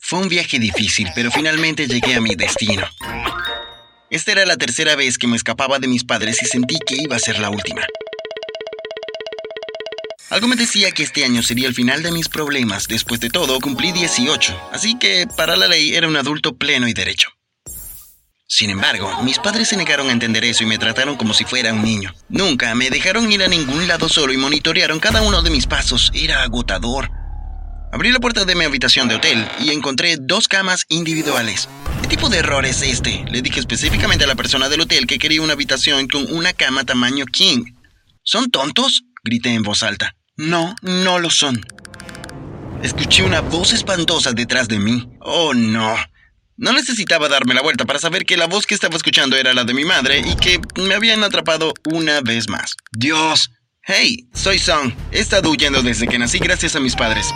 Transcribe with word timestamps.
Fue 0.00 0.18
un 0.18 0.28
viaje 0.28 0.58
difícil, 0.58 1.08
pero 1.14 1.30
finalmente 1.30 1.86
llegué 1.86 2.14
a 2.14 2.20
mi 2.20 2.34
destino. 2.34 2.86
Esta 4.10 4.32
era 4.32 4.44
la 4.44 4.56
tercera 4.56 4.94
vez 4.96 5.18
que 5.18 5.26
me 5.26 5.36
escapaba 5.36 5.78
de 5.78 5.88
mis 5.88 6.04
padres 6.04 6.42
y 6.42 6.46
sentí 6.46 6.78
que 6.86 6.96
iba 6.96 7.16
a 7.16 7.18
ser 7.18 7.38
la 7.38 7.50
última. 7.50 7.86
Algo 10.30 10.48
me 10.48 10.56
decía 10.56 10.90
que 10.92 11.02
este 11.02 11.24
año 11.24 11.42
sería 11.42 11.68
el 11.68 11.74
final 11.74 12.02
de 12.02 12.12
mis 12.12 12.28
problemas. 12.28 12.86
Después 12.88 13.20
de 13.20 13.30
todo, 13.30 13.60
cumplí 13.60 13.92
18, 13.92 14.70
así 14.72 14.98
que 14.98 15.26
para 15.36 15.56
la 15.56 15.68
ley 15.68 15.94
era 15.94 16.06
un 16.06 16.16
adulto 16.16 16.56
pleno 16.56 16.86
y 16.86 16.92
derecho. 16.92 17.30
Sin 18.46 18.70
embargo, 18.70 19.22
mis 19.22 19.38
padres 19.38 19.68
se 19.68 19.76
negaron 19.76 20.10
a 20.10 20.12
entender 20.12 20.44
eso 20.44 20.64
y 20.64 20.66
me 20.66 20.78
trataron 20.78 21.16
como 21.16 21.34
si 21.34 21.44
fuera 21.44 21.72
un 21.72 21.82
niño. 21.82 22.14
Nunca 22.28 22.74
me 22.74 22.90
dejaron 22.90 23.32
ir 23.32 23.42
a 23.42 23.48
ningún 23.48 23.88
lado 23.88 24.08
solo 24.08 24.32
y 24.32 24.36
monitorearon 24.36 25.00
cada 25.00 25.22
uno 25.22 25.42
de 25.42 25.50
mis 25.50 25.66
pasos. 25.66 26.10
Era 26.14 26.42
agotador. 26.42 27.10
Abrí 27.94 28.10
la 28.10 28.18
puerta 28.18 28.44
de 28.44 28.56
mi 28.56 28.64
habitación 28.64 29.06
de 29.06 29.14
hotel 29.14 29.48
y 29.60 29.70
encontré 29.70 30.16
dos 30.18 30.48
camas 30.48 30.84
individuales. 30.88 31.68
¿Qué 32.02 32.08
tipo 32.08 32.28
de 32.28 32.38
error 32.38 32.66
es 32.66 32.82
este? 32.82 33.24
Le 33.30 33.40
dije 33.40 33.60
específicamente 33.60 34.24
a 34.24 34.26
la 34.26 34.34
persona 34.34 34.68
del 34.68 34.80
hotel 34.80 35.06
que 35.06 35.20
quería 35.20 35.40
una 35.40 35.52
habitación 35.52 36.08
con 36.08 36.26
una 36.34 36.52
cama 36.52 36.82
tamaño 36.82 37.24
king. 37.24 37.62
¿Son 38.24 38.50
tontos? 38.50 39.04
Grité 39.22 39.50
en 39.54 39.62
voz 39.62 39.84
alta. 39.84 40.16
No, 40.36 40.74
no 40.82 41.20
lo 41.20 41.30
son. 41.30 41.64
Escuché 42.82 43.22
una 43.22 43.42
voz 43.42 43.72
espantosa 43.72 44.32
detrás 44.32 44.66
de 44.66 44.80
mí. 44.80 45.08
Oh, 45.20 45.54
no. 45.54 45.94
No 46.56 46.72
necesitaba 46.72 47.28
darme 47.28 47.54
la 47.54 47.62
vuelta 47.62 47.84
para 47.84 48.00
saber 48.00 48.26
que 48.26 48.36
la 48.36 48.48
voz 48.48 48.66
que 48.66 48.74
estaba 48.74 48.96
escuchando 48.96 49.36
era 49.36 49.54
la 49.54 49.62
de 49.62 49.72
mi 49.72 49.84
madre 49.84 50.18
y 50.18 50.34
que 50.34 50.60
me 50.82 50.96
habían 50.96 51.22
atrapado 51.22 51.72
una 51.84 52.20
vez 52.22 52.48
más. 52.48 52.74
Dios. 52.90 53.52
Hey, 53.84 54.26
soy 54.32 54.58
Song. 54.58 54.92
He 55.12 55.20
estado 55.20 55.48
huyendo 55.48 55.80
desde 55.80 56.08
que 56.08 56.18
nací 56.18 56.40
gracias 56.40 56.74
a 56.74 56.80
mis 56.80 56.96
padres. 56.96 57.32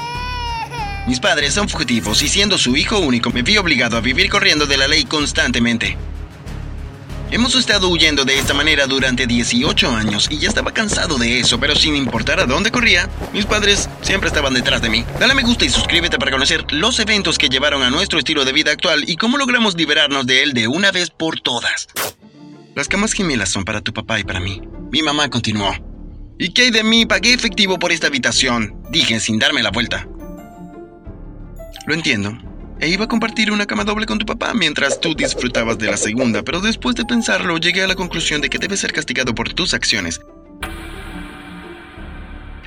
Mis 1.09 1.21
padres 1.21 1.55
son 1.55 1.71
fugitivos 1.71 2.23
y 2.23 2.29
siendo 2.29 2.59
su 2.59 2.77
hijo 2.77 2.99
único 2.99 3.31
me 3.31 3.41
vi 3.41 3.57
obligado 3.57 3.97
a 3.97 4.03
vivir 4.03 4.29
corriendo 4.29 4.67
de 4.67 4.77
la 4.77 4.87
ley 4.87 5.05
constantemente. 5.05 5.97
Hemos 7.31 7.55
estado 7.55 7.89
huyendo 7.89 8.27
de 8.27 8.39
esta 8.39 8.53
manera 8.53 8.87
durante 8.87 9.27
18 9.27 9.91
años 9.91 10.29
y 10.31 10.37
ya 10.37 10.51
estaba 10.51 10.75
cansado 10.75 11.17
de 11.17 11.41
eso, 11.41 11.59
pero 11.59 11.75
sin 11.75 11.97
importar 11.97 12.41
a 12.41 12.45
dónde 12.45 12.71
corría, 12.71 13.09
mis 13.33 13.47
padres 13.47 13.89
siempre 14.03 14.29
estaban 14.29 14.53
detrás 14.53 14.83
de 14.83 14.91
mí. 14.91 15.03
Dale 15.19 15.33
a 15.33 15.35
me 15.35 15.45
gusta 15.45 15.65
y 15.65 15.71
suscríbete 15.71 16.19
para 16.19 16.31
conocer 16.31 16.71
los 16.73 17.01
eventos 17.01 17.39
que 17.39 17.49
llevaron 17.49 17.83
a 17.83 17.89
nuestro 17.89 18.19
estilo 18.19 18.45
de 18.45 18.53
vida 18.53 18.73
actual 18.73 19.09
y 19.09 19.17
cómo 19.17 19.39
logramos 19.39 19.77
liberarnos 19.77 20.27
de 20.27 20.43
él 20.43 20.53
de 20.53 20.69
una 20.69 20.93
vez 20.93 21.09
por 21.09 21.41
todas. 21.41 21.89
Las 22.75 22.87
camas 22.87 23.15
gemelas 23.15 23.49
son 23.49 23.65
para 23.65 23.81
tu 23.81 23.95
papá 23.95 24.21
y 24.21 24.25
para 24.25 24.41
mí. 24.41 24.61
Mi 24.93 25.01
mamá 25.01 25.31
continuó. 25.31 25.75
¿Y 26.39 26.53
qué 26.53 26.65
hay 26.65 26.71
de 26.71 26.85
mí? 26.85 27.07
Pagué 27.07 27.33
efectivo 27.33 27.79
por 27.79 27.93
esta 27.93 28.09
habitación, 28.09 28.83
dije 28.91 29.21
sin 29.21 29.39
darme 29.39 29.63
la 29.63 29.71
vuelta. 29.71 30.07
Lo 31.89 31.95
entiendo. 31.95 32.37
E 32.81 32.89
iba 32.91 33.07
a 33.07 33.09
compartir 33.09 33.51
una 33.51 33.65
cama 33.65 33.83
doble 33.83 34.05
con 34.05 34.19
tu 34.19 34.27
papá 34.27 34.53
mientras 34.53 35.01
tú 35.01 35.15
disfrutabas 35.15 35.79
de 35.79 35.87
la 35.87 35.97
segunda, 35.97 36.43
pero 36.43 36.61
después 36.61 36.95
de 36.95 37.07
pensarlo 37.07 37.57
llegué 37.57 37.83
a 37.83 37.87
la 37.87 37.95
conclusión 37.95 38.43
de 38.43 38.51
que 38.51 38.59
debes 38.59 38.81
ser 38.81 38.93
castigado 38.93 39.35
por 39.35 39.55
tus 39.55 39.73
acciones. 39.73 40.21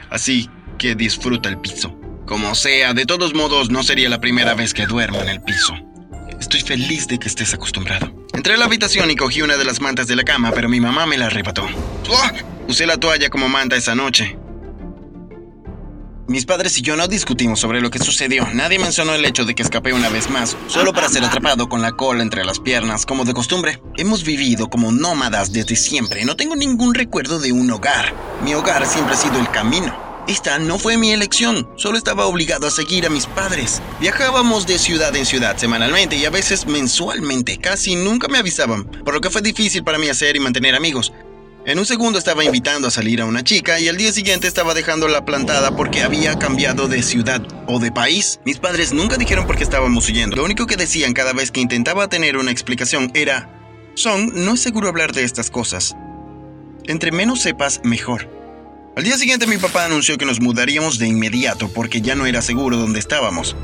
Así 0.10 0.50
que 0.80 0.96
disfruta 0.96 1.50
el 1.50 1.60
piso. 1.60 1.96
Como 2.26 2.56
sea, 2.56 2.96
de 2.96 3.06
todos 3.06 3.36
modos 3.36 3.70
no 3.70 3.84
sería 3.84 4.10
la 4.10 4.20
primera 4.20 4.56
vez 4.56 4.74
que 4.74 4.88
duermo 4.88 5.22
en 5.22 5.30
el 5.30 5.42
piso. 5.44 5.76
Estoy 6.40 6.62
feliz 6.62 7.08
de 7.08 7.20
que 7.20 7.28
estés 7.28 7.54
acostumbrado. 7.54 8.12
Entré 8.34 8.56
a 8.56 8.58
la 8.58 8.66
habitación 8.66 9.12
y 9.12 9.16
cogí 9.16 9.44
una 9.44 9.56
de 9.56 9.66
las 9.66 9.82
mantas 9.82 10.08
de 10.08 10.16
la 10.16 10.24
cama, 10.24 10.52
pero 10.52 10.68
mi 10.68 10.82
mamá 10.82 11.06
me 11.06 11.20
la 11.20 11.28
arrebató. 11.28 11.68
¡Oh! 12.10 12.32
Usé 12.68 12.88
la 12.88 12.98
toalla 12.98 13.30
como 13.30 13.50
manta 13.50 13.76
esa 13.76 13.94
noche. 13.94 14.36
Mis 16.32 16.46
padres 16.46 16.78
y 16.78 16.82
yo 16.82 16.96
no 16.96 17.10
discutimos 17.10 17.60
sobre 17.60 17.82
lo 17.82 17.90
que 17.90 18.00
sucedió. 18.00 18.48
Nadie 18.54 18.80
mencionó 18.80 19.14
el 19.14 19.26
hecho 19.26 19.44
de 19.44 19.54
que 19.54 19.64
escapé 19.64 19.92
una 19.92 20.08
vez 20.08 20.30
más, 20.30 20.56
solo 20.68 20.94
para 20.94 21.10
ser 21.10 21.26
atrapado 21.26 21.68
con 21.68 21.82
la 21.82 21.92
cola 21.92 22.24
entre 22.24 22.46
las 22.46 22.58
piernas, 22.58 23.06
como 23.06 23.26
de 23.26 23.34
costumbre. 23.34 23.82
Hemos 23.98 24.24
vivido 24.24 24.70
como 24.70 24.94
nómadas 24.94 25.52
desde 25.52 25.76
siempre. 25.76 26.24
No 26.24 26.38
tengo 26.38 26.56
ningún 26.56 26.94
recuerdo 26.94 27.38
de 27.38 27.52
un 27.52 27.70
hogar. 27.70 28.14
Mi 28.46 28.54
hogar 28.54 28.88
siempre 28.88 29.16
ha 29.16 29.18
sido 29.18 29.42
el 29.42 29.52
camino. 29.52 29.94
Esta 30.26 30.58
no 30.58 30.80
fue 30.80 30.96
mi 30.96 31.12
elección, 31.12 31.68
solo 31.76 31.98
estaba 31.98 32.26
obligado 32.28 32.66
a 32.66 32.72
seguir 32.72 33.06
a 33.06 33.10
mis 33.10 33.26
padres. 33.26 33.82
Viajábamos 34.00 34.66
de 34.66 34.80
ciudad 34.80 35.14
en 35.18 35.26
ciudad 35.26 35.58
semanalmente 35.58 36.16
y 36.16 36.24
a 36.24 36.30
veces 36.30 36.66
mensualmente, 36.66 37.58
casi 37.58 37.96
nunca 37.96 38.30
me 38.30 38.38
avisaban, 38.38 38.86
por 38.86 39.14
lo 39.14 39.20
que 39.20 39.32
fue 39.32 39.42
difícil 39.42 39.84
para 39.84 39.98
mí 39.98 40.08
hacer 40.08 40.38
y 40.38 40.40
mantener 40.40 40.76
amigos. 40.76 41.12
En 41.64 41.78
un 41.78 41.86
segundo 41.86 42.18
estaba 42.18 42.44
invitando 42.44 42.88
a 42.88 42.92
salir 42.92 43.22
a 43.22 43.26
una 43.26 43.44
chica 43.44 43.80
y 43.80 43.88
al 43.88 43.96
día 43.96 44.12
siguiente 44.12 44.48
estaba 44.48 44.74
dejándola 44.74 45.26
plantada 45.26 45.76
porque 45.76 46.02
había 46.02 46.40
cambiado 46.40 46.88
de 46.88 47.04
ciudad 47.04 47.40
o 47.68 47.78
de 47.78 47.92
país. 47.92 48.40
Mis 48.46 48.58
padres 48.58 48.94
nunca 48.94 49.16
dijeron 49.16 49.46
por 49.46 49.58
qué 49.58 49.64
estábamos 49.64 50.10
huyendo. 50.10 50.38
Lo 50.38 50.44
único 50.44 50.66
que 50.66 50.76
decían 50.76 51.14
cada 51.14 51.34
vez 51.34 51.52
que 51.52 51.62
intentaba 51.62 52.10
tener 52.10 52.38
una 52.38 52.50
explicación 52.50 53.12
era, 53.14 53.48
Son, 53.94 54.32
no 54.44 54.56
es 54.56 54.60
seguro 54.60 54.90
hablar 54.90 55.14
de 55.14 55.24
estas 55.24 55.52
cosas. 55.52 55.96
Entre 56.86 57.12
menos 57.12 57.42
sepas, 57.42 57.82
mejor. 57.84 58.28
Al 58.98 59.04
día 59.04 59.16
siguiente 59.16 59.46
mi 59.46 59.58
papá 59.58 59.86
anunció 59.86 60.18
que 60.18 60.26
nos 60.26 60.42
mudaríamos 60.42 60.98
de 60.98 61.08
inmediato 61.08 61.70
porque 61.70 62.02
ya 62.02 62.16
no 62.16 62.26
era 62.26 62.42
seguro 62.42 62.78
dónde 62.78 62.98
estábamos. 62.98 63.56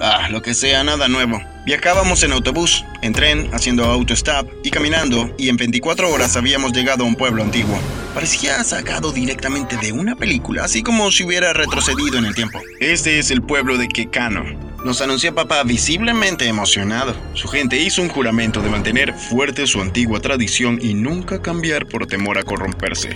Ah, 0.00 0.28
lo 0.30 0.40
que 0.40 0.54
sea, 0.54 0.84
nada 0.84 1.08
nuevo. 1.08 1.42
Viajábamos 1.64 2.22
en 2.22 2.32
autobús, 2.32 2.84
en 3.02 3.12
tren, 3.12 3.50
haciendo 3.52 3.84
autostop 3.84 4.48
y 4.64 4.70
caminando, 4.70 5.30
y 5.36 5.50
en 5.50 5.56
24 5.56 6.10
horas 6.10 6.36
habíamos 6.36 6.72
llegado 6.72 7.04
a 7.04 7.06
un 7.06 7.14
pueblo 7.14 7.42
antiguo. 7.42 7.78
Parecía 8.14 8.64
sacado 8.64 9.12
directamente 9.12 9.76
de 9.76 9.92
una 9.92 10.16
película, 10.16 10.64
así 10.64 10.82
como 10.82 11.10
si 11.10 11.24
hubiera 11.24 11.52
retrocedido 11.52 12.16
en 12.16 12.24
el 12.24 12.34
tiempo. 12.34 12.60
Este 12.80 13.18
es 13.18 13.30
el 13.30 13.42
pueblo 13.42 13.76
de 13.76 13.88
Kekano. 13.88 14.44
Nos 14.84 15.02
anunció 15.02 15.34
papá 15.34 15.62
visiblemente 15.62 16.46
emocionado. 16.46 17.14
Su 17.34 17.46
gente 17.48 17.78
hizo 17.78 18.00
un 18.00 18.08
juramento 18.08 18.62
de 18.62 18.70
mantener 18.70 19.12
fuerte 19.12 19.66
su 19.66 19.82
antigua 19.82 20.20
tradición 20.20 20.78
y 20.80 20.94
nunca 20.94 21.42
cambiar 21.42 21.86
por 21.86 22.06
temor 22.06 22.38
a 22.38 22.42
corromperse. 22.42 23.10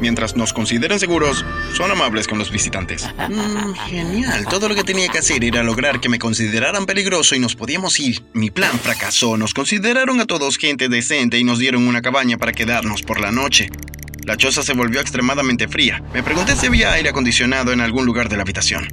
Mientras 0.00 0.36
nos 0.36 0.52
consideren 0.52 0.98
seguros, 0.98 1.44
son 1.74 1.90
amables 1.90 2.26
con 2.26 2.38
los 2.38 2.50
visitantes. 2.50 3.08
Mm, 3.28 3.72
genial. 3.88 4.46
Todo 4.48 4.68
lo 4.68 4.74
que 4.74 4.84
tenía 4.84 5.08
que 5.08 5.18
hacer 5.18 5.44
era 5.44 5.62
lograr 5.62 6.00
que 6.00 6.08
me 6.08 6.18
consideraran 6.18 6.86
peligroso 6.86 7.34
y 7.34 7.38
nos 7.38 7.54
podíamos 7.54 7.98
ir. 8.00 8.22
Mi 8.32 8.50
plan 8.50 8.78
fracasó. 8.78 9.36
Nos 9.36 9.54
consideraron 9.54 10.20
a 10.20 10.26
todos 10.26 10.58
gente 10.58 10.88
decente 10.88 11.38
y 11.38 11.44
nos 11.44 11.58
dieron 11.58 11.86
una 11.86 12.02
cabaña 12.02 12.38
para 12.38 12.52
quedarnos 12.52 13.02
por 13.02 13.20
la 13.20 13.30
noche. 13.30 13.70
La 14.24 14.36
choza 14.36 14.62
se 14.62 14.72
volvió 14.72 15.00
extremadamente 15.00 15.68
fría. 15.68 16.02
Me 16.14 16.22
pregunté 16.22 16.56
si 16.56 16.66
había 16.66 16.92
aire 16.92 17.10
acondicionado 17.10 17.72
en 17.72 17.80
algún 17.80 18.06
lugar 18.06 18.28
de 18.28 18.36
la 18.36 18.42
habitación. 18.42 18.88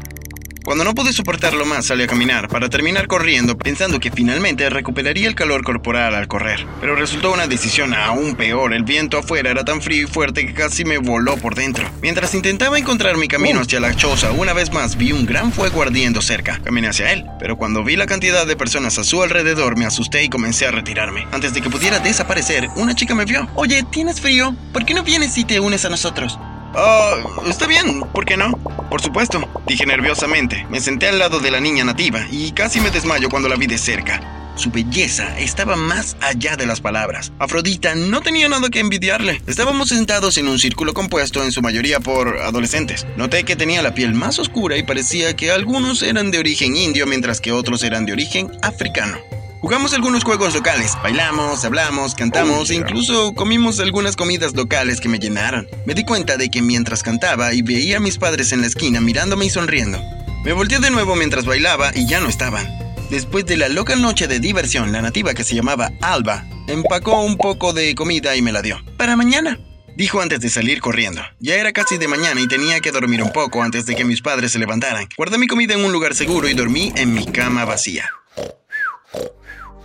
Cuando 0.72 0.86
no 0.86 0.96
pude 0.96 1.12
soportarlo 1.12 1.66
más, 1.66 1.88
salí 1.88 2.04
a 2.04 2.08
caminar 2.08 2.48
para 2.48 2.70
terminar 2.70 3.08
corriendo, 3.08 3.58
pensando 3.58 4.00
que 4.00 4.10
finalmente 4.10 4.70
recuperaría 4.70 5.28
el 5.28 5.36
calor 5.36 5.66
corporal 5.66 6.16
al 6.16 6.30
correr. 6.30 6.66
Pero 6.80 6.96
resultó 6.96 7.34
una 7.34 7.46
decisión 7.46 7.94
aún 7.94 8.36
peor. 8.38 8.72
El 8.74 8.84
viento 8.84 9.18
afuera 9.18 9.52
era 9.52 9.66
tan 9.66 9.82
frío 9.82 10.06
y 10.06 10.08
fuerte 10.08 10.46
que 10.46 10.54
casi 10.54 10.86
me 10.86 10.98
voló 10.98 11.36
por 11.36 11.56
dentro. 11.56 11.92
Mientras 12.02 12.34
intentaba 12.36 12.80
encontrar 12.80 13.18
mi 13.18 13.28
camino 13.28 13.60
hacia 13.60 13.82
la 13.82 13.94
choza, 13.98 14.32
una 14.32 14.54
vez 14.54 14.72
más 14.72 14.96
vi 14.96 15.12
un 15.12 15.26
gran 15.26 15.52
fuego 15.52 15.82
ardiendo 15.82 16.22
cerca. 16.22 16.62
Caminé 16.64 16.88
hacia 16.88 17.12
él, 17.12 17.26
pero 17.38 17.58
cuando 17.58 17.84
vi 17.84 17.98
la 17.98 18.06
cantidad 18.06 18.48
de 18.48 18.56
personas 18.56 18.98
a 18.98 19.04
su 19.04 19.22
alrededor, 19.22 19.78
me 19.78 19.86
asusté 19.86 20.24
y 20.24 20.30
comencé 20.30 20.68
a 20.68 20.72
retirarme. 20.72 21.28
Antes 21.34 21.54
de 21.54 21.60
que 21.60 21.70
pudiera 21.70 22.00
desaparecer, 22.00 22.70
una 22.78 22.96
chica 22.96 23.14
me 23.14 23.26
vio. 23.26 23.46
Oye, 23.56 23.84
¿tienes 23.92 24.22
frío? 24.22 24.56
¿Por 24.72 24.86
qué 24.86 24.94
no 24.94 25.04
vienes 25.04 25.38
y 25.38 25.44
te 25.44 25.60
unes 25.60 25.84
a 25.84 25.90
nosotros? 25.90 26.40
Ah, 26.74 27.16
está 27.48 27.68
bien, 27.68 28.02
¿por 28.14 28.26
qué 28.26 28.38
no? 28.38 28.58
Por 28.92 29.02
supuesto, 29.02 29.50
dije 29.66 29.86
nerviosamente. 29.86 30.68
Me 30.70 30.82
senté 30.82 31.08
al 31.08 31.18
lado 31.18 31.40
de 31.40 31.50
la 31.50 31.62
niña 31.62 31.86
nativa 31.86 32.28
y 32.30 32.52
casi 32.52 32.82
me 32.82 32.92
desmayo 32.92 33.30
cuando 33.30 33.48
la 33.48 33.56
vi 33.56 33.66
de 33.66 33.78
cerca. 33.78 34.52
Su 34.58 34.70
belleza 34.70 35.40
estaba 35.40 35.78
más 35.78 36.18
allá 36.20 36.58
de 36.58 36.66
las 36.66 36.82
palabras. 36.82 37.32
Afrodita 37.40 37.96
no 37.96 38.20
tenía 38.20 38.50
nada 38.50 38.70
que 38.70 38.82
envidiarle. 38.82 39.42
Estábamos 39.48 39.88
sentados 39.88 40.38
en 40.38 40.50
un 40.50 40.60
círculo 40.60 40.94
compuesto 40.94 41.42
en 41.42 41.54
su 41.54 41.62
mayoría 41.62 42.02
por 42.02 42.40
adolescentes. 42.40 43.08
Noté 43.16 43.46
que 43.46 43.56
tenía 43.56 43.82
la 43.82 43.94
piel 43.94 44.14
más 44.14 44.40
oscura 44.40 44.76
y 44.76 44.84
parecía 44.84 45.38
que 45.38 45.52
algunos 45.52 46.04
eran 46.04 46.30
de 46.30 46.40
origen 46.40 46.76
indio 46.76 47.08
mientras 47.08 47.40
que 47.40 47.54
otros 47.54 47.84
eran 47.84 48.06
de 48.06 48.12
origen 48.12 48.52
africano. 48.62 49.20
Jugamos 49.62 49.94
algunos 49.94 50.24
juegos 50.24 50.56
locales, 50.56 50.98
bailamos, 51.04 51.64
hablamos, 51.64 52.16
cantamos 52.16 52.72
e 52.72 52.76
incluso 52.76 53.36
comimos 53.36 53.80
algunas 53.80 54.16
comidas 54.16 54.56
locales 54.56 55.00
que 55.00 55.08
me 55.08 55.20
llenaron. 55.20 55.68
Me 55.86 55.94
di 55.94 56.04
cuenta 56.04 56.36
de 56.36 56.50
que 56.50 56.64
mientras 56.64 57.04
cantaba 57.04 57.54
y 57.54 57.62
veía 57.62 57.98
a 57.98 58.00
mis 58.00 58.18
padres 58.18 58.52
en 58.54 58.62
la 58.62 58.68
esquina 58.68 59.02
mirándome 59.02 59.46
y 59.46 59.52
sonriendo. 59.52 60.00
Me 60.44 60.54
volteé 60.54 60.80
de 60.80 60.90
nuevo 60.90 61.16
mientras 61.16 61.46
bailaba 61.46 61.92
y 61.94 62.08
ya 62.08 62.20
no 62.20 62.28
estaban. 62.28 62.68
Después 63.12 63.46
de 63.46 63.56
la 63.56 63.70
loca 63.70 63.96
noche 63.96 64.28
de 64.28 64.40
diversión, 64.40 64.92
la 64.92 65.04
nativa 65.04 65.36
que 65.36 65.44
se 65.44 65.54
llamaba 65.54 65.92
Alba 66.02 66.44
empacó 66.68 67.22
un 67.22 67.38
poco 67.38 67.72
de 67.72 67.94
comida 67.94 68.36
y 68.36 68.42
me 68.42 68.52
la 68.52 68.64
dio. 68.64 68.84
Para 68.98 69.16
mañana, 69.16 69.60
dijo 69.96 70.22
antes 70.22 70.40
de 70.40 70.50
salir 70.50 70.82
corriendo. 70.82 71.22
Ya 71.40 71.54
era 71.54 71.72
casi 71.72 72.00
de 72.00 72.08
mañana 72.08 72.42
y 72.42 72.48
tenía 72.48 72.80
que 72.80 72.92
dormir 72.92 73.22
un 73.22 73.32
poco 73.32 73.62
antes 73.62 73.86
de 73.86 73.94
que 73.94 74.06
mis 74.06 74.24
padres 74.24 74.54
se 74.54 74.60
levantaran. 74.60 75.08
Guardé 75.16 75.38
mi 75.38 75.46
comida 75.46 75.76
en 75.76 75.86
un 75.86 75.92
lugar 75.92 76.16
seguro 76.16 76.50
y 76.50 76.56
dormí 76.56 76.92
en 76.96 77.14
mi 77.14 77.28
cama 77.28 77.64
vacía. 77.64 78.10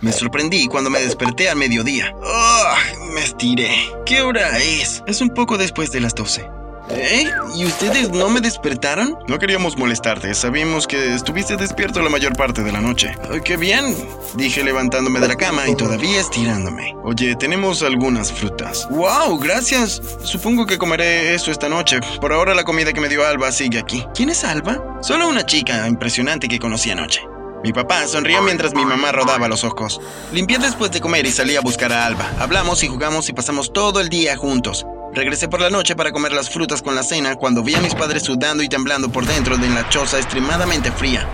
Me 0.01 0.11
sorprendí 0.11 0.67
cuando 0.67 0.89
me 0.89 0.99
desperté 0.99 1.49
al 1.49 1.57
mediodía. 1.57 2.13
¡Oh! 2.23 2.73
Me 3.13 3.23
estiré. 3.23 3.71
¿Qué 4.05 4.21
hora 4.21 4.57
es? 4.59 5.03
Es 5.07 5.21
un 5.21 5.29
poco 5.29 5.57
después 5.57 5.91
de 5.91 6.01
las 6.01 6.13
12. 6.13 6.47
¿Eh? 6.89 7.29
¿Y 7.55 7.65
ustedes 7.65 8.11
no 8.11 8.29
me 8.29 8.39
despertaron? 8.39 9.17
No 9.27 9.39
queríamos 9.39 9.77
molestarte, 9.77 10.33
sabíamos 10.33 10.87
que 10.87 11.15
estuviste 11.15 11.57
despierto 11.57 12.01
la 12.01 12.09
mayor 12.09 12.37
parte 12.37 12.63
de 12.63 12.71
la 12.71 12.79
noche. 12.79 13.13
¡Qué 13.43 13.57
bien! 13.57 13.95
Dije 14.35 14.63
levantándome 14.63 15.19
de 15.19 15.27
la 15.27 15.35
cama 15.35 15.67
y 15.67 15.75
todavía 15.75 16.19
estirándome. 16.19 16.95
Oye, 17.03 17.35
tenemos 17.35 17.83
algunas 17.83 18.31
frutas. 18.31 18.87
¡Wow! 18.89 19.37
Gracias. 19.39 20.01
Supongo 20.23 20.65
que 20.65 20.77
comeré 20.77 21.33
eso 21.33 21.51
esta 21.51 21.67
noche. 21.67 21.99
Por 22.21 22.31
ahora 22.31 22.53
la 22.53 22.63
comida 22.63 22.93
que 22.93 23.01
me 23.01 23.09
dio 23.09 23.25
Alba 23.25 23.51
sigue 23.51 23.79
aquí. 23.79 24.05
¿Quién 24.15 24.29
es 24.29 24.43
Alba? 24.43 24.99
Solo 25.01 25.27
una 25.27 25.45
chica 25.45 25.87
impresionante 25.87 26.47
que 26.47 26.59
conocí 26.59 26.89
anoche. 26.91 27.21
Mi 27.63 27.73
papá 27.73 28.07
sonrió 28.07 28.41
mientras 28.41 28.73
mi 28.73 28.85
mamá 28.85 29.11
rodaba 29.11 29.47
los 29.47 29.63
ojos. 29.63 29.99
Limpié 30.31 30.59
después 30.59 30.91
de 30.91 31.01
comer 31.01 31.25
y 31.25 31.31
salí 31.31 31.55
a 31.55 31.61
buscar 31.61 31.91
a 31.91 32.05
Alba. 32.05 32.31
Hablamos 32.39 32.83
y 32.83 32.87
jugamos 32.87 33.27
y 33.29 33.33
pasamos 33.33 33.73
todo 33.73 33.99
el 33.99 34.09
día 34.09 34.37
juntos. 34.37 34.85
Regresé 35.13 35.47
por 35.47 35.59
la 35.59 35.69
noche 35.69 35.95
para 35.95 36.11
comer 36.11 36.33
las 36.33 36.49
frutas 36.49 36.81
con 36.81 36.95
la 36.95 37.01
cena 37.01 37.35
cuando 37.35 37.63
vi 37.63 37.73
a 37.73 37.81
mis 37.81 37.95
padres 37.95 38.23
sudando 38.23 38.61
y 38.61 38.69
temblando 38.69 39.09
por 39.09 39.25
dentro 39.25 39.57
de 39.57 39.69
la 39.69 39.89
choza 39.89 40.17
extremadamente 40.17 40.91
fría. 40.91 41.27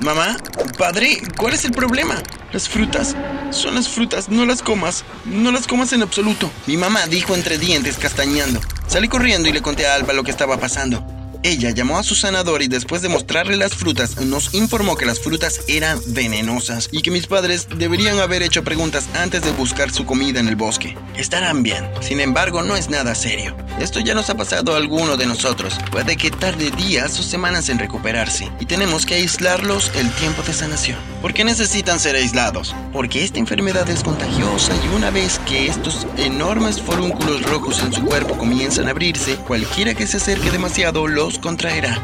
Mamá, 0.00 0.36
padre, 0.76 1.22
¿cuál 1.36 1.54
es 1.54 1.64
el 1.64 1.70
problema? 1.70 2.20
Las 2.52 2.68
frutas. 2.68 3.16
Son 3.50 3.76
las 3.76 3.88
frutas, 3.88 4.28
no 4.28 4.44
las 4.44 4.60
comas. 4.60 5.04
No 5.24 5.52
las 5.52 5.68
comas 5.68 5.92
en 5.92 6.02
absoluto. 6.02 6.50
Mi 6.66 6.76
mamá 6.76 7.06
dijo 7.06 7.34
entre 7.34 7.58
dientes 7.58 7.96
castañando. 7.96 8.60
Salí 8.88 9.08
corriendo 9.08 9.48
y 9.48 9.52
le 9.52 9.62
conté 9.62 9.86
a 9.86 9.94
Alba 9.94 10.12
lo 10.12 10.24
que 10.24 10.32
estaba 10.32 10.58
pasando. 10.58 11.13
Ella 11.44 11.72
llamó 11.72 11.98
a 11.98 12.02
su 12.02 12.14
sanador 12.14 12.62
y 12.62 12.68
después 12.68 13.02
de 13.02 13.10
mostrarle 13.10 13.58
las 13.58 13.74
frutas 13.74 14.18
nos 14.18 14.54
informó 14.54 14.96
que 14.96 15.04
las 15.04 15.20
frutas 15.20 15.60
eran 15.68 16.00
venenosas 16.06 16.88
y 16.90 17.02
que 17.02 17.10
mis 17.10 17.26
padres 17.26 17.68
deberían 17.76 18.18
haber 18.18 18.42
hecho 18.42 18.64
preguntas 18.64 19.10
antes 19.12 19.42
de 19.42 19.52
buscar 19.52 19.90
su 19.90 20.06
comida 20.06 20.40
en 20.40 20.48
el 20.48 20.56
bosque. 20.56 20.96
Estarán 21.18 21.62
bien, 21.62 21.86
sin 22.00 22.20
embargo 22.20 22.62
no 22.62 22.76
es 22.76 22.88
nada 22.88 23.14
serio. 23.14 23.54
Esto 23.78 24.00
ya 24.00 24.14
nos 24.14 24.30
ha 24.30 24.38
pasado 24.38 24.72
a 24.72 24.78
alguno 24.78 25.18
de 25.18 25.26
nosotros. 25.26 25.78
Puede 25.92 26.16
que 26.16 26.30
tarde 26.30 26.70
días 26.70 27.20
o 27.20 27.22
semanas 27.22 27.68
en 27.68 27.78
recuperarse 27.78 28.50
y 28.58 28.64
tenemos 28.64 29.04
que 29.04 29.16
aislarlos 29.16 29.92
el 29.96 30.10
tiempo 30.12 30.42
de 30.44 30.54
sanación. 30.54 31.13
¿Por 31.24 31.32
qué 31.32 31.42
necesitan 31.42 31.98
ser 31.98 32.16
aislados? 32.16 32.76
Porque 32.92 33.24
esta 33.24 33.38
enfermedad 33.38 33.88
es 33.88 34.02
contagiosa 34.04 34.74
y 34.84 34.94
una 34.94 35.08
vez 35.08 35.38
que 35.48 35.68
estos 35.68 36.06
enormes 36.18 36.82
forúnculos 36.82 37.40
rojos 37.44 37.82
en 37.82 37.94
su 37.94 38.04
cuerpo 38.04 38.36
comienzan 38.36 38.88
a 38.88 38.90
abrirse, 38.90 39.36
cualquiera 39.36 39.94
que 39.94 40.06
se 40.06 40.18
acerque 40.18 40.50
demasiado 40.50 41.06
los 41.06 41.38
contraerá. 41.38 41.98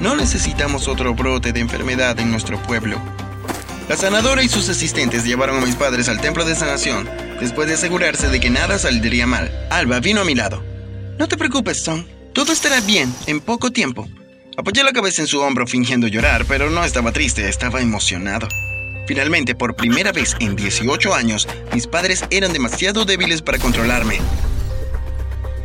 No 0.00 0.16
necesitamos 0.16 0.88
otro 0.88 1.12
brote 1.12 1.52
de 1.52 1.60
enfermedad 1.60 2.18
en 2.18 2.30
nuestro 2.30 2.62
pueblo. 2.62 2.98
La 3.90 3.96
sanadora 3.98 4.42
y 4.42 4.48
sus 4.48 4.70
asistentes 4.70 5.26
llevaron 5.26 5.58
a 5.58 5.66
mis 5.66 5.76
padres 5.76 6.08
al 6.08 6.22
templo 6.22 6.46
de 6.46 6.54
sanación, 6.54 7.10
después 7.40 7.68
de 7.68 7.74
asegurarse 7.74 8.30
de 8.30 8.40
que 8.40 8.48
nada 8.48 8.78
saldría 8.78 9.26
mal. 9.26 9.50
Alba 9.68 10.00
vino 10.00 10.22
a 10.22 10.24
mi 10.24 10.34
lado. 10.34 10.64
No 11.18 11.28
te 11.28 11.36
preocupes, 11.36 11.82
Son. 11.82 12.06
Todo 12.32 12.54
estará 12.54 12.80
bien 12.80 13.14
en 13.26 13.42
poco 13.42 13.70
tiempo. 13.70 14.08
Apoyé 14.56 14.84
la 14.84 14.92
cabeza 14.92 15.22
en 15.22 15.28
su 15.28 15.40
hombro 15.40 15.66
fingiendo 15.66 16.08
llorar, 16.08 16.44
pero 16.46 16.70
no 16.70 16.84
estaba 16.84 17.12
triste, 17.12 17.48
estaba 17.48 17.80
emocionado. 17.80 18.48
Finalmente, 19.06 19.54
por 19.54 19.74
primera 19.74 20.12
vez 20.12 20.36
en 20.40 20.56
18 20.56 21.14
años, 21.14 21.48
mis 21.72 21.86
padres 21.86 22.24
eran 22.30 22.52
demasiado 22.52 23.04
débiles 23.04 23.42
para 23.42 23.58
controlarme 23.58 24.18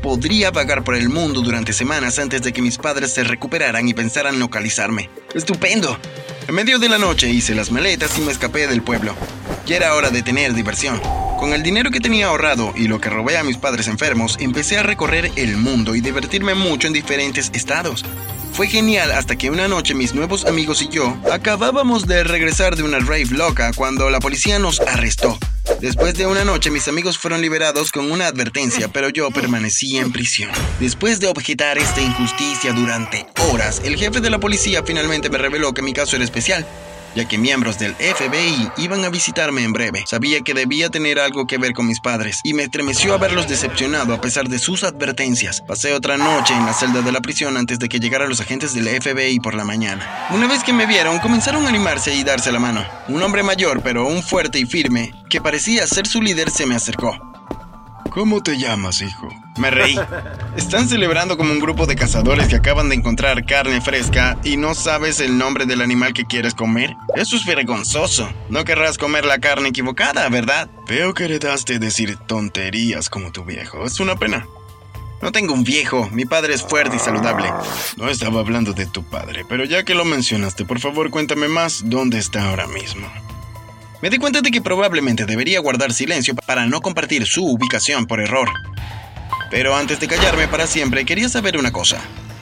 podría 0.07 0.51
vagar 0.51 0.85
por 0.85 0.95
el 0.95 1.09
mundo 1.09 1.41
durante 1.41 1.73
semanas 1.73 2.17
antes 2.17 2.41
de 2.41 2.53
que 2.53 2.61
mis 2.61 2.77
padres 2.77 3.11
se 3.11 3.25
recuperaran 3.25 3.89
y 3.89 3.93
pensaran 3.93 4.39
localizarme. 4.39 5.09
¡Estupendo! 5.33 5.99
En 6.47 6.55
medio 6.55 6.79
de 6.79 6.87
la 6.87 6.97
noche 6.97 7.29
hice 7.29 7.53
las 7.53 7.71
maletas 7.71 8.17
y 8.17 8.21
me 8.21 8.31
escapé 8.31 8.67
del 8.67 8.81
pueblo. 8.81 9.15
Ya 9.65 9.75
era 9.75 9.95
hora 9.95 10.09
de 10.09 10.23
tener 10.23 10.53
diversión. 10.53 11.01
Con 11.37 11.51
el 11.53 11.61
dinero 11.61 11.91
que 11.91 11.99
tenía 11.99 12.27
ahorrado 12.27 12.73
y 12.73 12.87
lo 12.87 13.01
que 13.01 13.09
robé 13.09 13.37
a 13.37 13.43
mis 13.43 13.57
padres 13.57 13.89
enfermos, 13.89 14.37
empecé 14.39 14.77
a 14.77 14.83
recorrer 14.83 15.29
el 15.35 15.57
mundo 15.57 15.93
y 15.93 15.99
divertirme 15.99 16.53
mucho 16.53 16.87
en 16.87 16.93
diferentes 16.93 17.51
estados. 17.53 18.05
Fue 18.57 18.65
genial 18.65 19.11
hasta 19.11 19.35
que 19.35 19.51
una 19.51 19.67
noche 19.67 19.93
mis 19.93 20.15
nuevos 20.15 20.45
amigos 20.45 20.81
y 20.81 20.89
yo 20.89 21.15
acabábamos 21.31 22.07
de 22.07 22.23
regresar 22.23 22.75
de 22.75 22.81
una 22.81 22.97
rave 22.97 23.27
loca 23.29 23.71
cuando 23.75 24.09
la 24.09 24.19
policía 24.19 24.57
nos 24.57 24.79
arrestó. 24.79 25.37
Después 25.79 26.15
de 26.15 26.25
una 26.25 26.43
noche 26.43 26.71
mis 26.71 26.87
amigos 26.87 27.19
fueron 27.19 27.41
liberados 27.41 27.91
con 27.91 28.11
una 28.11 28.25
advertencia, 28.25 28.87
pero 28.87 29.09
yo 29.09 29.29
permanecí 29.29 29.97
en 29.97 30.11
prisión. 30.11 30.49
Después 30.79 31.19
de 31.19 31.27
objetar 31.27 31.77
esta 31.77 32.01
injusticia 32.01 32.73
durante 32.73 33.27
horas, 33.51 33.79
el 33.85 33.95
jefe 33.95 34.21
de 34.21 34.31
la 34.31 34.39
policía 34.39 34.81
finalmente 34.83 35.29
me 35.29 35.37
reveló 35.37 35.75
que 35.75 35.83
mi 35.83 35.93
caso 35.93 36.15
era 36.15 36.25
especial 36.25 36.65
ya 37.17 37.27
que 37.27 37.39
miembros 37.39 37.79
del 37.79 37.95
FBI 37.95 38.69
iban 38.77 39.03
a 39.03 39.09
visitarme 39.09 39.63
en 39.63 39.73
breve. 39.73 40.03
Sabía 40.05 40.41
que 40.41 40.53
debía 40.53 40.91
tener 40.91 41.19
algo 41.19 41.47
que 41.47 41.57
ver 41.57 41.73
con 41.73 41.87
mis 41.87 41.99
padres 41.99 42.41
y 42.43 42.53
me 42.53 42.63
estremeció 42.63 43.15
haberlos 43.15 43.47
decepcionado 43.47 44.13
a 44.13 44.21
pesar 44.21 44.47
de 44.49 44.59
sus 44.59 44.83
advertencias. 44.83 45.61
Pasé 45.61 45.93
otra 45.93 46.17
noche 46.17 46.53
en 46.53 46.67
la 46.67 46.73
celda 46.73 47.01
de 47.01 47.11
la 47.11 47.21
prisión 47.21 47.57
antes 47.57 47.79
de 47.79 47.89
que 47.89 47.99
llegaran 47.99 48.29
los 48.29 48.39
agentes 48.39 48.75
del 48.75 48.87
FBI 48.87 49.39
por 49.39 49.55
la 49.55 49.63
mañana. 49.63 50.27
Una 50.29 50.47
vez 50.47 50.63
que 50.63 50.73
me 50.73 50.85
vieron, 50.85 51.17
comenzaron 51.17 51.65
a 51.65 51.69
animarse 51.69 52.13
y 52.13 52.23
darse 52.23 52.51
la 52.51 52.59
mano. 52.59 52.85
Un 53.07 53.23
hombre 53.23 53.41
mayor, 53.41 53.81
pero 53.81 54.07
un 54.07 54.21
fuerte 54.21 54.59
y 54.59 54.65
firme, 54.65 55.11
que 55.27 55.41
parecía 55.41 55.87
ser 55.87 56.05
su 56.05 56.21
líder, 56.21 56.51
se 56.51 56.67
me 56.67 56.75
acercó. 56.75 57.17
¿Cómo 58.11 58.43
te 58.43 58.59
llamas, 58.59 59.01
hijo? 59.01 59.27
Me 59.57 59.71
reí. 59.71 59.99
Están 60.55 60.87
celebrando 60.87 61.37
como 61.37 61.51
un 61.51 61.59
grupo 61.59 61.85
de 61.85 61.95
cazadores 61.95 62.47
que 62.47 62.57
acaban 62.57 62.89
de 62.89 62.95
encontrar 62.95 63.45
carne 63.45 63.81
fresca 63.81 64.37
y 64.43 64.57
no 64.57 64.75
sabes 64.75 65.19
el 65.19 65.37
nombre 65.37 65.65
del 65.65 65.81
animal 65.81 66.13
que 66.13 66.25
quieres 66.25 66.53
comer. 66.53 66.95
Eso 67.15 67.35
es 67.35 67.45
vergonzoso. 67.45 68.29
No 68.49 68.63
querrás 68.63 68.97
comer 68.97 69.25
la 69.25 69.39
carne 69.39 69.69
equivocada, 69.69 70.29
¿verdad? 70.29 70.69
Veo 70.87 71.13
que 71.13 71.25
heredaste 71.25 71.79
decir 71.79 72.17
tonterías 72.17 73.09
como 73.09 73.31
tu 73.31 73.43
viejo. 73.43 73.85
Es 73.85 73.99
una 73.99 74.15
pena. 74.15 74.47
No 75.21 75.31
tengo 75.31 75.53
un 75.53 75.63
viejo, 75.63 76.07
mi 76.11 76.25
padre 76.25 76.53
es 76.53 76.61
fuerte 76.61 76.97
y 76.97 76.99
saludable. 76.99 77.51
No 77.97 78.07
estaba 78.09 78.39
hablando 78.39 78.73
de 78.73 78.85
tu 78.85 79.03
padre, 79.03 79.45
pero 79.49 79.65
ya 79.65 79.83
que 79.83 79.95
lo 79.95 80.05
mencionaste, 80.05 80.63
por 80.63 80.79
favor 80.79 81.09
cuéntame 81.09 81.47
más 81.47 81.81
dónde 81.85 82.19
está 82.19 82.49
ahora 82.49 82.67
mismo. 82.67 83.07
Me 83.99 84.11
di 84.11 84.19
cuenta 84.19 84.41
de 84.41 84.51
que 84.51 84.61
probablemente 84.61 85.25
debería 85.25 85.59
guardar 85.59 85.91
silencio 85.91 86.35
para 86.35 86.67
no 86.67 86.81
compartir 86.81 87.25
su 87.25 87.43
ubicación 87.43 88.05
por 88.05 88.19
error. 88.21 88.49
Pero 89.49 89.75
antes 89.75 89.99
de 89.99 90.07
callarme 90.07 90.47
para 90.47 90.67
siempre, 90.67 91.05
quería 91.05 91.29
saber 91.29 91.57
una 91.57 91.71
cosa. 91.71 92.01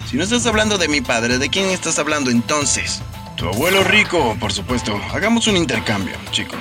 Si 0.10 0.18
no 0.18 0.24
estás 0.24 0.46
hablando 0.46 0.78
de 0.78 0.88
mi 0.88 1.02
padre, 1.02 1.38
¿de 1.38 1.50
quién 1.50 1.70
estás 1.70 2.00
hablando 2.00 2.32
entonces? 2.32 3.02
Tu 3.38 3.48
abuelo 3.48 3.84
rico, 3.84 4.36
por 4.40 4.52
supuesto. 4.54 5.00
Hagamos 5.14 5.48
un 5.48 5.58
intercambio, 5.58 6.16
chico. 6.32 6.56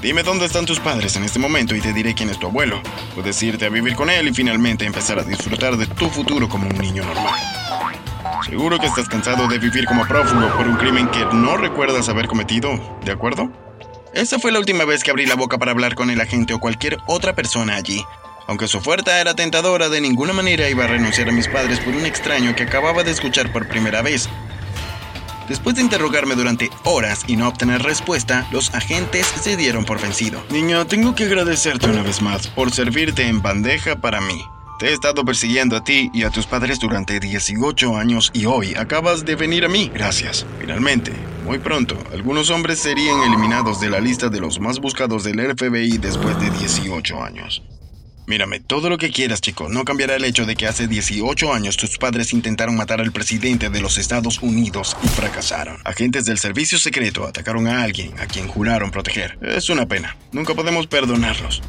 Dime 0.00 0.22
dónde 0.22 0.46
están 0.46 0.66
tus 0.66 0.78
padres 0.78 1.16
en 1.16 1.24
este 1.24 1.40
momento 1.40 1.74
y 1.74 1.80
te 1.80 1.92
diré 1.92 2.14
quién 2.14 2.30
es 2.30 2.38
tu 2.38 2.46
abuelo. 2.46 2.80
Puedes 3.14 3.42
irte 3.42 3.66
a 3.66 3.68
vivir 3.68 3.96
con 3.96 4.10
él 4.10 4.28
y 4.28 4.34
finalmente 4.34 4.84
empezar 4.84 5.18
a 5.18 5.24
disfrutar 5.24 5.76
de 5.76 5.86
tu 5.86 6.08
futuro 6.08 6.48
como 6.48 6.68
un 6.68 6.78
niño 6.78 7.04
normal. 7.04 7.34
Seguro 8.46 8.78
que 8.78 8.86
estás 8.86 9.08
cansado 9.08 9.48
de 9.48 9.58
vivir 9.58 9.86
como 9.86 10.06
prófugo 10.06 10.48
por 10.56 10.68
un 10.68 10.76
crimen 10.76 11.08
que 11.08 11.24
no 11.32 11.56
recuerdas 11.56 12.08
haber 12.08 12.28
cometido, 12.28 12.98
¿de 13.04 13.12
acuerdo? 13.12 13.50
Esa 14.14 14.38
fue 14.38 14.52
la 14.52 14.60
última 14.60 14.84
vez 14.84 15.02
que 15.02 15.10
abrí 15.10 15.26
la 15.26 15.34
boca 15.34 15.58
para 15.58 15.72
hablar 15.72 15.94
con 15.94 16.10
el 16.10 16.20
agente 16.20 16.54
o 16.54 16.60
cualquier 16.60 16.98
otra 17.06 17.34
persona 17.34 17.74
allí. 17.74 18.04
Aunque 18.48 18.66
su 18.66 18.78
oferta 18.78 19.20
era 19.20 19.34
tentadora, 19.34 19.90
de 19.90 20.00
ninguna 20.00 20.32
manera 20.32 20.70
iba 20.70 20.84
a 20.84 20.88
renunciar 20.88 21.28
a 21.28 21.32
mis 21.32 21.46
padres 21.46 21.80
por 21.80 21.94
un 21.94 22.06
extraño 22.06 22.56
que 22.56 22.62
acababa 22.62 23.04
de 23.04 23.10
escuchar 23.10 23.52
por 23.52 23.68
primera 23.68 24.00
vez. 24.00 24.26
Después 25.50 25.76
de 25.76 25.82
interrogarme 25.82 26.34
durante 26.34 26.70
horas 26.84 27.24
y 27.26 27.36
no 27.36 27.46
obtener 27.46 27.82
respuesta, 27.82 28.48
los 28.50 28.72
agentes 28.74 29.26
se 29.26 29.58
dieron 29.58 29.84
por 29.84 30.00
vencido. 30.00 30.42
Niño, 30.48 30.86
tengo 30.86 31.14
que 31.14 31.24
agradecerte 31.24 31.90
una 31.90 32.02
vez 32.02 32.22
más 32.22 32.46
por 32.46 32.72
servirte 32.72 33.28
en 33.28 33.42
bandeja 33.42 33.96
para 33.96 34.22
mí. 34.22 34.42
Te 34.78 34.88
he 34.88 34.92
estado 34.94 35.26
persiguiendo 35.26 35.76
a 35.76 35.84
ti 35.84 36.10
y 36.14 36.22
a 36.22 36.30
tus 36.30 36.46
padres 36.46 36.78
durante 36.78 37.20
18 37.20 37.98
años 37.98 38.30
y 38.32 38.46
hoy 38.46 38.74
acabas 38.76 39.26
de 39.26 39.36
venir 39.36 39.66
a 39.66 39.68
mí. 39.68 39.90
Gracias. 39.92 40.46
Finalmente, 40.58 41.12
muy 41.44 41.58
pronto, 41.58 41.98
algunos 42.14 42.48
hombres 42.48 42.78
serían 42.78 43.20
eliminados 43.24 43.78
de 43.78 43.90
la 43.90 44.00
lista 44.00 44.30
de 44.30 44.40
los 44.40 44.58
más 44.58 44.78
buscados 44.80 45.22
del 45.22 45.54
FBI 45.54 45.98
después 45.98 46.40
de 46.40 46.48
18 46.48 47.22
años. 47.22 47.62
Mírame, 48.28 48.60
todo 48.60 48.90
lo 48.90 48.98
que 48.98 49.10
quieras, 49.10 49.40
chico, 49.40 49.70
no 49.70 49.86
cambiará 49.86 50.16
el 50.16 50.24
hecho 50.24 50.44
de 50.44 50.54
que 50.54 50.66
hace 50.66 50.86
18 50.86 51.50
años 51.50 51.78
tus 51.78 51.96
padres 51.96 52.34
intentaron 52.34 52.76
matar 52.76 53.00
al 53.00 53.10
presidente 53.10 53.70
de 53.70 53.80
los 53.80 53.96
Estados 53.96 54.42
Unidos 54.42 54.94
y 55.02 55.08
fracasaron. 55.08 55.78
Agentes 55.86 56.26
del 56.26 56.36
servicio 56.36 56.78
secreto 56.78 57.26
atacaron 57.26 57.66
a 57.66 57.82
alguien 57.82 58.20
a 58.20 58.26
quien 58.26 58.46
juraron 58.46 58.90
proteger. 58.90 59.38
Es 59.40 59.70
una 59.70 59.86
pena. 59.86 60.14
Nunca 60.30 60.54
podemos 60.54 60.86
perdonarlos. 60.86 61.62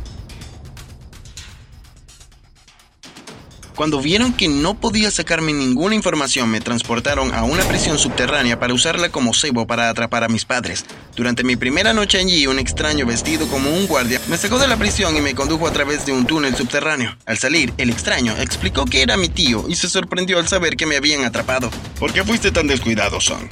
Cuando 3.74 4.02
vieron 4.02 4.34
que 4.34 4.50
no 4.50 4.78
podía 4.78 5.10
sacarme 5.12 5.54
ninguna 5.54 5.96
información, 5.96 6.52
me 6.52 6.60
transportaron 6.60 7.34
a 7.34 7.46
una 7.46 7.64
prisión 7.64 7.98
subterránea 7.98 8.60
para 8.60 8.74
usarla 8.74 9.14
como 9.14 9.34
cebo 9.34 9.66
para 9.66 9.90
atrapar 9.90 10.26
a 10.26 10.28
mis 10.28 10.44
padres. 10.44 10.84
Durante 11.20 11.44
mi 11.44 11.58
primera 11.58 11.92
noche 11.92 12.18
allí, 12.18 12.48
un 12.48 12.60
extraño 12.60 13.06
vestido 13.06 13.46
como 13.50 13.70
un 13.72 13.88
guardia 13.88 14.22
me 14.30 14.38
sacó 14.38 14.58
de 14.58 14.70
la 14.70 14.78
prisión 14.78 15.18
y 15.18 15.20
me 15.20 15.36
condujo 15.36 15.68
a 15.68 15.74
través 15.74 16.06
de 16.06 16.14
un 16.14 16.26
túnel 16.26 16.56
subterráneo. 16.56 17.14
Al 17.26 17.38
salir, 17.38 17.74
el 17.78 17.90
extraño 17.90 18.34
explicó 18.40 18.86
que 18.86 19.02
era 19.02 19.18
mi 19.18 19.28
tío 19.28 19.66
y 19.68 19.76
se 19.76 19.90
sorprendió 19.90 20.40
al 20.40 20.48
saber 20.48 20.78
que 20.78 20.86
me 20.86 20.96
habían 20.96 21.26
atrapado. 21.26 21.72
¿Por 22.00 22.14
qué 22.14 22.24
fuiste 22.24 22.52
tan 22.52 22.68
descuidado, 22.68 23.20
Son? 23.20 23.50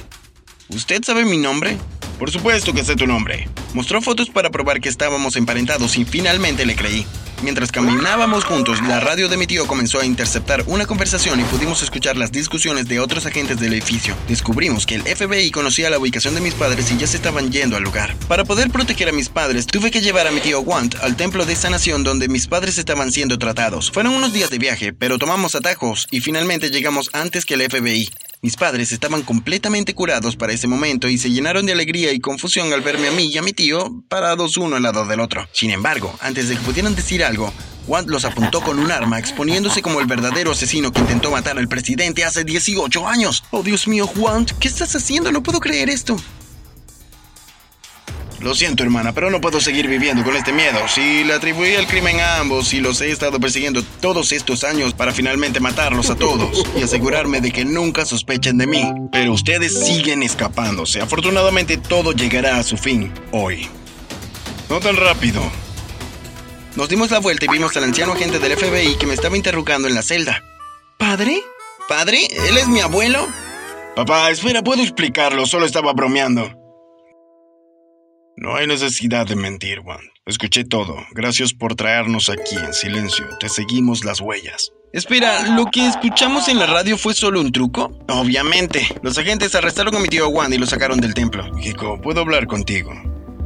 ¿Usted 0.70 1.02
sabe 1.04 1.26
mi 1.26 1.36
nombre? 1.36 1.76
Por 2.18 2.30
supuesto 2.30 2.72
que 2.72 2.82
sé 2.82 2.96
tu 2.96 3.06
nombre. 3.06 3.50
Mostró 3.74 4.00
fotos 4.00 4.30
para 4.30 4.48
probar 4.48 4.80
que 4.80 4.88
estábamos 4.88 5.36
emparentados 5.36 5.98
y 5.98 6.06
finalmente 6.06 6.64
le 6.64 6.74
creí. 6.74 7.04
Mientras 7.42 7.70
caminábamos 7.70 8.44
juntos, 8.44 8.82
la 8.82 8.98
radio 8.98 9.28
de 9.28 9.36
mi 9.36 9.46
tío 9.46 9.66
comenzó 9.66 10.00
a 10.00 10.04
interceptar 10.04 10.64
una 10.66 10.86
conversación 10.86 11.38
y 11.38 11.44
pudimos 11.44 11.82
escuchar 11.82 12.16
las 12.16 12.32
discusiones 12.32 12.88
de 12.88 12.98
otros 12.98 13.26
agentes 13.26 13.60
del 13.60 13.74
edificio. 13.74 14.16
Descubrimos 14.26 14.86
que 14.86 14.96
el 14.96 15.02
FBI 15.02 15.50
conocía 15.52 15.88
la 15.88 15.98
ubicación 15.98 16.34
de 16.34 16.40
mis 16.40 16.54
padres 16.54 16.90
y 16.90 16.96
ya 16.96 17.06
se 17.06 17.16
estaban 17.16 17.52
yendo 17.52 17.76
al 17.76 17.84
lugar. 17.84 18.16
Para 18.26 18.44
poder 18.44 18.70
proteger 18.70 19.08
a 19.08 19.12
mis 19.12 19.28
padres, 19.28 19.66
tuve 19.66 19.90
que 19.90 20.00
llevar 20.00 20.26
a 20.26 20.32
mi 20.32 20.40
tío 20.40 20.60
Want 20.60 20.96
al 20.96 21.16
templo 21.16 21.44
de 21.44 21.54
sanación 21.54 22.02
donde 22.02 22.28
mis 22.28 22.48
padres 22.48 22.76
estaban 22.76 23.12
siendo 23.12 23.38
tratados. 23.38 23.90
Fueron 23.92 24.14
unos 24.14 24.32
días 24.32 24.50
de 24.50 24.58
viaje, 24.58 24.92
pero 24.92 25.18
tomamos 25.18 25.54
atajos 25.54 26.08
y 26.10 26.20
finalmente 26.20 26.70
llegamos 26.70 27.10
antes 27.12 27.44
que 27.44 27.54
el 27.54 27.62
FBI. 27.62 28.10
Mis 28.40 28.54
padres 28.54 28.92
estaban 28.92 29.22
completamente 29.22 29.94
curados 29.94 30.36
para 30.36 30.52
ese 30.52 30.68
momento 30.68 31.08
y 31.08 31.18
se 31.18 31.30
llenaron 31.30 31.66
de 31.66 31.72
alegría 31.72 32.12
y 32.12 32.20
confusión 32.20 32.72
al 32.72 32.82
verme 32.82 33.08
a 33.08 33.10
mí 33.10 33.24
y 33.24 33.36
a 33.36 33.42
mi 33.42 33.52
tío 33.52 34.04
parados 34.08 34.56
uno 34.56 34.76
al 34.76 34.84
lado 34.84 35.04
del 35.06 35.18
otro. 35.18 35.48
Sin 35.52 35.72
embargo, 35.72 36.16
antes 36.20 36.48
de 36.48 36.54
que 36.54 36.62
pudieran 36.62 36.94
decir 36.94 37.24
algo, 37.24 37.52
Want 37.88 38.08
los 38.08 38.24
apuntó 38.24 38.60
con 38.60 38.78
un 38.78 38.92
arma, 38.92 39.18
exponiéndose 39.18 39.82
como 39.82 39.98
el 39.98 40.06
verdadero 40.06 40.52
asesino 40.52 40.92
que 40.92 41.00
intentó 41.00 41.32
matar 41.32 41.58
al 41.58 41.66
presidente 41.66 42.24
hace 42.24 42.44
18 42.44 43.08
años. 43.08 43.42
Oh 43.50 43.64
Dios 43.64 43.88
mío, 43.88 44.08
Want, 44.14 44.52
¿qué 44.60 44.68
estás 44.68 44.94
haciendo? 44.94 45.32
No 45.32 45.42
puedo 45.42 45.58
creer 45.58 45.90
esto. 45.90 46.16
Lo 48.40 48.54
siento, 48.54 48.84
hermana, 48.84 49.12
pero 49.12 49.30
no 49.30 49.40
puedo 49.40 49.60
seguir 49.60 49.88
viviendo 49.88 50.22
con 50.22 50.36
este 50.36 50.52
miedo. 50.52 50.78
Si 50.86 51.24
le 51.24 51.34
atribuí 51.34 51.70
el 51.70 51.88
crimen 51.88 52.20
a 52.20 52.38
ambos 52.38 52.72
y 52.72 52.80
los 52.80 53.00
he 53.00 53.10
estado 53.10 53.40
persiguiendo 53.40 53.82
todos 54.00 54.30
estos 54.30 54.62
años 54.62 54.94
para 54.94 55.12
finalmente 55.12 55.58
matarlos 55.58 56.08
a 56.10 56.14
todos 56.14 56.64
y 56.76 56.82
asegurarme 56.82 57.40
de 57.40 57.50
que 57.50 57.64
nunca 57.64 58.04
sospechen 58.06 58.56
de 58.56 58.68
mí. 58.68 58.84
Pero 59.10 59.32
ustedes 59.32 59.84
siguen 59.84 60.22
escapándose. 60.22 61.00
Afortunadamente 61.00 61.78
todo 61.78 62.12
llegará 62.12 62.58
a 62.58 62.62
su 62.62 62.76
fin 62.76 63.12
hoy. 63.32 63.68
No 64.70 64.78
tan 64.78 64.96
rápido. 64.96 65.42
Nos 66.76 66.88
dimos 66.88 67.10
la 67.10 67.18
vuelta 67.18 67.46
y 67.46 67.48
vimos 67.48 67.76
al 67.76 67.84
anciano 67.84 68.12
agente 68.12 68.38
del 68.38 68.56
FBI 68.56 68.96
que 68.98 69.06
me 69.06 69.14
estaba 69.14 69.36
interrogando 69.36 69.88
en 69.88 69.94
la 69.94 70.02
celda. 70.02 70.44
¿Padre? 70.96 71.42
¿Padre? 71.88 72.28
¿Él 72.48 72.56
es 72.56 72.68
mi 72.68 72.80
abuelo? 72.80 73.26
Papá, 73.96 74.30
espera, 74.30 74.62
puedo 74.62 74.82
explicarlo. 74.82 75.44
Solo 75.44 75.66
estaba 75.66 75.92
bromeando. 75.92 76.57
No 78.40 78.54
hay 78.54 78.68
necesidad 78.68 79.26
de 79.26 79.34
mentir, 79.34 79.80
Juan. 79.80 79.98
Escuché 80.24 80.62
todo. 80.62 80.96
Gracias 81.10 81.52
por 81.52 81.74
traernos 81.74 82.30
aquí 82.30 82.54
en 82.54 82.72
silencio. 82.72 83.26
Te 83.40 83.48
seguimos 83.48 84.04
las 84.04 84.20
huellas. 84.20 84.70
Espera, 84.92 85.56
¿lo 85.56 85.66
que 85.66 85.84
escuchamos 85.84 86.48
en 86.48 86.60
la 86.60 86.66
radio 86.66 86.96
fue 86.96 87.14
solo 87.14 87.40
un 87.40 87.50
truco? 87.50 87.98
Obviamente. 88.08 88.86
Los 89.02 89.18
agentes 89.18 89.56
arrestaron 89.56 89.96
a 89.96 89.98
mi 89.98 90.06
tío 90.06 90.30
Juan 90.30 90.52
y 90.52 90.58
lo 90.58 90.66
sacaron 90.66 91.00
del 91.00 91.14
templo. 91.14 91.50
Hijo, 91.58 92.00
¿puedo 92.00 92.20
hablar 92.20 92.46
contigo? 92.46 92.92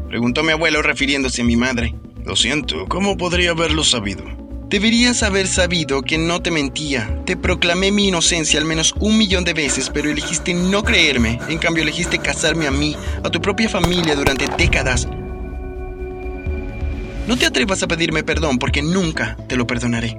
Preguntó 0.08 0.42
mi 0.42 0.52
abuelo 0.52 0.82
refiriéndose 0.82 1.40
a 1.40 1.46
mi 1.46 1.56
madre. 1.56 1.94
Lo 2.26 2.36
siento, 2.36 2.84
¿cómo 2.86 3.16
podría 3.16 3.52
haberlo 3.52 3.84
sabido? 3.84 4.41
Deberías 4.72 5.22
haber 5.22 5.48
sabido 5.48 6.00
que 6.00 6.16
no 6.16 6.40
te 6.40 6.50
mentía. 6.50 7.20
Te 7.26 7.36
proclamé 7.36 7.92
mi 7.92 8.08
inocencia 8.08 8.58
al 8.58 8.64
menos 8.64 8.94
un 9.00 9.18
millón 9.18 9.44
de 9.44 9.52
veces, 9.52 9.90
pero 9.90 10.08
elegiste 10.08 10.54
no 10.54 10.82
creerme. 10.82 11.38
En 11.50 11.58
cambio, 11.58 11.82
elegiste 11.82 12.18
casarme 12.18 12.66
a 12.66 12.70
mí, 12.70 12.96
a 13.22 13.28
tu 13.28 13.38
propia 13.38 13.68
familia 13.68 14.16
durante 14.16 14.48
décadas. 14.56 15.06
No 17.26 17.36
te 17.36 17.44
atrevas 17.44 17.82
a 17.82 17.86
pedirme 17.86 18.24
perdón 18.24 18.58
porque 18.58 18.80
nunca 18.80 19.36
te 19.46 19.56
lo 19.56 19.66
perdonaré. 19.66 20.16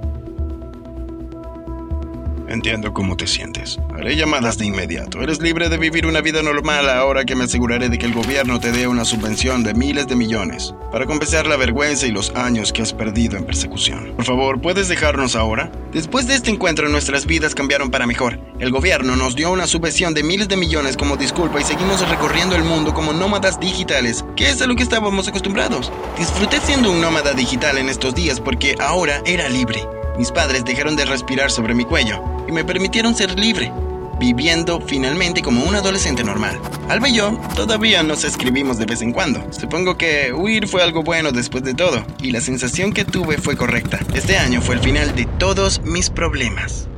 Entiendo 2.54 2.94
cómo 2.94 3.16
te 3.16 3.26
sientes. 3.26 3.80
Haré 3.98 4.14
llamadas 4.14 4.58
de 4.58 4.66
inmediato. 4.66 5.20
Eres 5.20 5.40
libre 5.40 5.68
de 5.68 5.76
vivir 5.76 6.06
una 6.06 6.20
vida 6.20 6.40
normal 6.40 6.88
ahora 6.88 7.24
que 7.24 7.34
me 7.34 7.44
aseguraré 7.44 7.88
de 7.88 7.98
que 7.98 8.06
el 8.06 8.14
gobierno 8.14 8.60
te 8.60 8.70
dé 8.70 8.86
una 8.86 9.04
subvención 9.04 9.64
de 9.64 9.74
miles 9.74 10.06
de 10.06 10.14
millones 10.14 10.72
para 10.92 11.04
compensar 11.04 11.48
la 11.48 11.56
vergüenza 11.56 12.06
y 12.06 12.12
los 12.12 12.30
años 12.36 12.72
que 12.72 12.82
has 12.82 12.92
perdido 12.92 13.36
en 13.36 13.44
persecución. 13.44 14.12
Por 14.14 14.24
favor, 14.24 14.60
¿puedes 14.60 14.86
dejarnos 14.86 15.34
ahora? 15.34 15.72
Después 15.92 16.28
de 16.28 16.36
este 16.36 16.50
encuentro 16.50 16.88
nuestras 16.88 17.26
vidas 17.26 17.56
cambiaron 17.56 17.90
para 17.90 18.06
mejor. 18.06 18.38
El 18.60 18.70
gobierno 18.70 19.16
nos 19.16 19.34
dio 19.34 19.50
una 19.50 19.66
subvención 19.66 20.14
de 20.14 20.22
miles 20.22 20.46
de 20.46 20.56
millones 20.56 20.96
como 20.96 21.16
disculpa 21.16 21.60
y 21.60 21.64
seguimos 21.64 22.08
recorriendo 22.08 22.54
el 22.54 22.62
mundo 22.62 22.94
como 22.94 23.12
nómadas 23.12 23.58
digitales, 23.58 24.24
que 24.36 24.48
es 24.48 24.62
a 24.62 24.68
lo 24.68 24.76
que 24.76 24.84
estábamos 24.84 25.26
acostumbrados. 25.26 25.90
Disfruté 26.16 26.60
siendo 26.60 26.92
un 26.92 27.00
nómada 27.00 27.32
digital 27.32 27.78
en 27.78 27.88
estos 27.88 28.14
días 28.14 28.38
porque 28.38 28.76
ahora 28.78 29.20
era 29.26 29.48
libre. 29.48 29.82
Mis 30.16 30.30
padres 30.30 30.64
dejaron 30.64 30.94
de 30.94 31.04
respirar 31.04 31.50
sobre 31.50 31.74
mi 31.74 31.84
cuello 31.84 32.33
y 32.48 32.52
me 32.52 32.64
permitieron 32.64 33.14
ser 33.14 33.38
libre, 33.38 33.72
viviendo 34.18 34.80
finalmente 34.80 35.42
como 35.42 35.64
un 35.64 35.74
adolescente 35.74 36.24
normal. 36.24 36.58
Alba 36.88 37.08
y 37.08 37.14
yo 37.14 37.38
todavía 37.54 38.02
nos 38.02 38.24
escribimos 38.24 38.78
de 38.78 38.86
vez 38.86 39.02
en 39.02 39.12
cuando. 39.12 39.44
Supongo 39.52 39.96
que 39.96 40.32
huir 40.32 40.68
fue 40.68 40.82
algo 40.82 41.02
bueno 41.02 41.32
después 41.32 41.64
de 41.64 41.74
todo, 41.74 42.04
y 42.22 42.30
la 42.30 42.40
sensación 42.40 42.92
que 42.92 43.04
tuve 43.04 43.38
fue 43.38 43.56
correcta. 43.56 44.00
Este 44.14 44.36
año 44.36 44.60
fue 44.60 44.76
el 44.76 44.80
final 44.80 45.14
de 45.14 45.26
todos 45.38 45.80
mis 45.82 46.10
problemas. 46.10 46.88